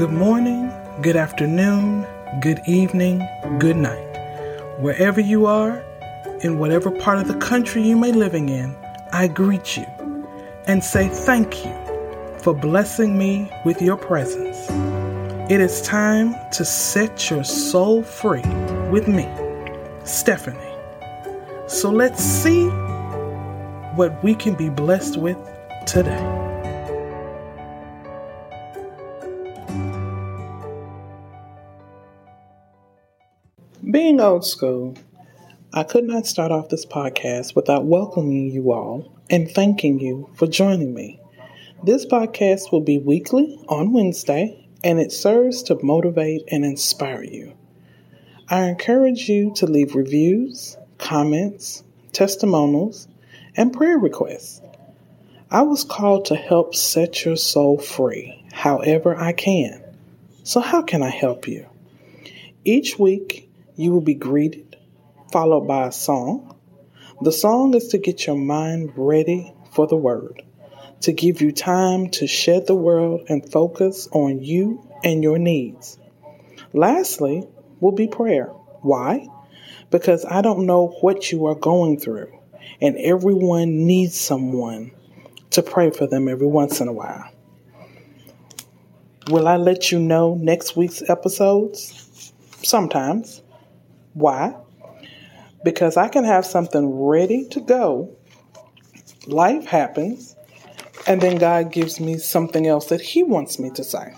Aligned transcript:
Good 0.00 0.12
morning, 0.12 0.72
good 1.02 1.16
afternoon, 1.16 2.06
good 2.40 2.62
evening, 2.64 3.22
good 3.58 3.76
night. 3.76 4.08
Wherever 4.78 5.20
you 5.20 5.44
are, 5.44 5.84
in 6.40 6.58
whatever 6.58 6.90
part 6.90 7.18
of 7.18 7.28
the 7.28 7.34
country 7.34 7.82
you 7.82 7.98
may 7.98 8.10
be 8.10 8.16
living 8.16 8.48
in, 8.48 8.74
I 9.12 9.28
greet 9.28 9.76
you 9.76 9.84
and 10.66 10.82
say 10.82 11.08
thank 11.08 11.66
you 11.66 11.74
for 12.38 12.54
blessing 12.54 13.18
me 13.18 13.52
with 13.66 13.82
your 13.82 13.98
presence. 13.98 14.70
It 15.52 15.60
is 15.60 15.82
time 15.82 16.34
to 16.52 16.64
set 16.64 17.28
your 17.28 17.44
soul 17.44 18.02
free 18.02 18.48
with 18.90 19.06
me, 19.06 19.28
Stephanie. 20.04 20.76
So 21.66 21.90
let's 21.90 22.24
see 22.24 22.68
what 23.96 24.24
we 24.24 24.34
can 24.34 24.54
be 24.54 24.70
blessed 24.70 25.18
with 25.18 25.36
today. 25.84 26.49
Being 33.88 34.20
old 34.20 34.44
school, 34.44 34.94
I 35.72 35.84
could 35.84 36.04
not 36.04 36.26
start 36.26 36.52
off 36.52 36.68
this 36.68 36.84
podcast 36.84 37.56
without 37.56 37.86
welcoming 37.86 38.50
you 38.50 38.72
all 38.72 39.10
and 39.30 39.50
thanking 39.50 39.98
you 39.98 40.28
for 40.34 40.46
joining 40.46 40.92
me. 40.92 41.18
This 41.82 42.04
podcast 42.04 42.72
will 42.72 42.82
be 42.82 42.98
weekly 42.98 43.58
on 43.68 43.94
Wednesday, 43.94 44.68
and 44.84 45.00
it 45.00 45.12
serves 45.12 45.62
to 45.62 45.82
motivate 45.82 46.42
and 46.48 46.62
inspire 46.62 47.24
you. 47.24 47.54
I 48.50 48.64
encourage 48.64 49.30
you 49.30 49.54
to 49.54 49.66
leave 49.66 49.94
reviews, 49.94 50.76
comments, 50.98 51.82
testimonials, 52.12 53.08
and 53.56 53.72
prayer 53.72 53.98
requests. 53.98 54.60
I 55.50 55.62
was 55.62 55.84
called 55.84 56.26
to 56.26 56.36
help 56.36 56.74
set 56.74 57.24
your 57.24 57.36
soul 57.36 57.78
free 57.78 58.44
however 58.52 59.16
I 59.16 59.32
can. 59.32 59.82
So, 60.42 60.60
how 60.60 60.82
can 60.82 61.02
I 61.02 61.10
help 61.10 61.48
you? 61.48 61.66
Each 62.62 62.98
week, 62.98 63.49
you 63.80 63.92
will 63.92 64.02
be 64.02 64.14
greeted, 64.14 64.76
followed 65.32 65.66
by 65.66 65.86
a 65.86 65.92
song. 65.92 66.54
The 67.22 67.32
song 67.32 67.74
is 67.74 67.88
to 67.88 67.98
get 67.98 68.26
your 68.26 68.36
mind 68.36 68.92
ready 68.94 69.54
for 69.72 69.86
the 69.86 69.96
word, 69.96 70.42
to 71.00 71.12
give 71.12 71.40
you 71.40 71.50
time 71.50 72.10
to 72.10 72.26
shed 72.26 72.66
the 72.66 72.74
world 72.74 73.22
and 73.30 73.50
focus 73.50 74.06
on 74.12 74.44
you 74.44 74.86
and 75.02 75.22
your 75.22 75.38
needs. 75.38 75.98
Lastly, 76.74 77.48
will 77.80 77.92
be 77.92 78.06
prayer. 78.06 78.48
Why? 78.82 79.28
Because 79.90 80.26
I 80.26 80.42
don't 80.42 80.66
know 80.66 80.88
what 81.00 81.32
you 81.32 81.46
are 81.46 81.54
going 81.54 81.98
through, 81.98 82.38
and 82.82 82.98
everyone 82.98 83.86
needs 83.86 84.14
someone 84.20 84.90
to 85.52 85.62
pray 85.62 85.90
for 85.90 86.06
them 86.06 86.28
every 86.28 86.46
once 86.46 86.80
in 86.80 86.88
a 86.88 86.92
while. 86.92 87.30
Will 89.30 89.48
I 89.48 89.56
let 89.56 89.90
you 89.90 89.98
know 89.98 90.34
next 90.34 90.76
week's 90.76 91.02
episodes? 91.08 92.32
Sometimes. 92.62 93.42
Why? 94.14 94.56
Because 95.64 95.96
I 95.96 96.08
can 96.08 96.24
have 96.24 96.44
something 96.44 97.00
ready 97.00 97.46
to 97.48 97.60
go. 97.60 98.16
Life 99.26 99.66
happens, 99.66 100.34
and 101.06 101.20
then 101.20 101.36
God 101.36 101.70
gives 101.70 102.00
me 102.00 102.18
something 102.18 102.66
else 102.66 102.86
that 102.86 103.00
He 103.00 103.22
wants 103.22 103.58
me 103.58 103.70
to 103.70 103.84
say. 103.84 104.14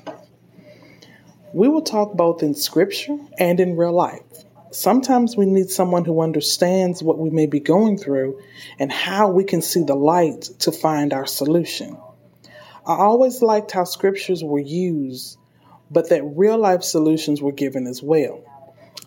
We 1.53 1.69
will 1.69 1.83
talk 1.83 2.15
both 2.15 2.43
in 2.43 2.55
scripture 2.55 3.19
and 3.39 3.61
in 3.61 3.77
real 3.77 3.93
life. 3.93 4.23
Sometimes 4.71 5.37
we 5.37 5.45
need 5.45 5.69
someone 5.69 6.07
who 6.07 6.23
understands 6.23 7.03
what 7.03 7.19
we 7.19 7.29
may 7.29 7.45
be 7.45 7.61
going 7.61 7.99
through 7.99 8.41
and 8.79 8.91
how 8.91 9.29
we 9.29 9.45
can 9.45 9.61
see 9.61 9.83
the 9.83 9.95
light 9.95 10.43
to 10.61 10.73
find 10.73 11.13
our 11.13 11.27
solution. 11.27 11.99
I 12.87 12.95
always 12.95 13.43
liked 13.43 13.73
how 13.73 13.85
scriptures 13.85 14.43
were 14.43 14.59
used, 14.59 15.37
but 15.91 16.09
that 16.09 16.23
real 16.25 16.57
life 16.57 16.83
solutions 16.83 17.43
were 17.43 17.53
given 17.53 17.87
as 17.87 18.03
well 18.03 18.43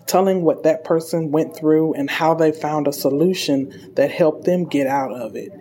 telling 0.08 0.44
what 0.44 0.64
that 0.64 0.83
person 0.83 1.32
went 1.32 1.55
through 1.55 1.93
and 1.93 2.10
how 2.10 2.33
they 2.33 2.52
found 2.52 2.87
a 2.87 2.93
solution 2.93 3.92
that 3.95 4.11
helped 4.11 4.45
them 4.45 4.65
get 4.65 4.87
out 4.87 5.11
of 5.11 5.36
it. 5.36 5.52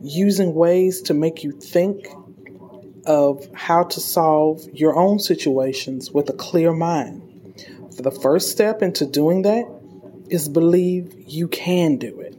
Using 0.00 0.54
ways 0.54 1.02
to 1.02 1.14
make 1.14 1.42
you 1.42 1.52
think 1.52 2.08
of 3.06 3.48
how 3.54 3.84
to 3.84 4.00
solve 4.00 4.62
your 4.72 4.96
own 4.96 5.18
situations 5.18 6.10
with 6.10 6.28
a 6.28 6.34
clear 6.34 6.72
mind. 6.72 7.22
For 7.96 8.02
the 8.02 8.10
first 8.10 8.50
step 8.50 8.82
into 8.82 9.06
doing 9.06 9.42
that 9.42 9.64
is 10.28 10.48
believe 10.48 11.14
you 11.26 11.48
can 11.48 11.96
do 11.96 12.20
it. 12.20 12.36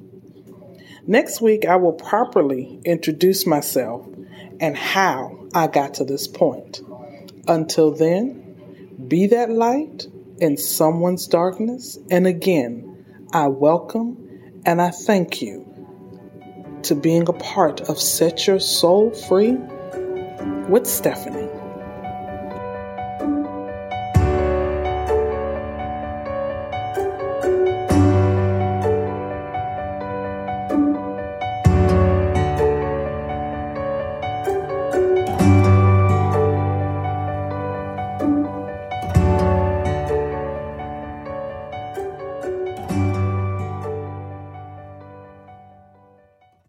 Next 1.07 1.41
week, 1.41 1.65
I 1.65 1.75
will 1.75 1.93
properly 1.93 2.79
introduce 2.85 3.45
myself 3.45 4.07
and 4.59 4.77
how 4.77 5.47
I 5.53 5.67
got 5.67 5.95
to 5.95 6.05
this 6.05 6.27
point. 6.27 6.81
Until 7.47 7.91
then, 7.91 8.95
be 9.07 9.27
that 9.27 9.49
light 9.49 10.07
in 10.41 10.57
someone's 10.57 11.27
darkness. 11.27 11.97
And 12.09 12.25
again, 12.25 13.27
I 13.31 13.47
welcome 13.47 14.17
and 14.65 14.81
I 14.81 14.89
thank 14.89 15.41
you 15.41 15.67
to 16.83 16.95
being 16.95 17.29
a 17.29 17.33
part 17.33 17.81
of 17.81 17.99
Set 17.99 18.47
Your 18.47 18.59
Soul 18.59 19.11
Free 19.11 19.55
with 20.67 20.87
Stephanie. 20.87 21.50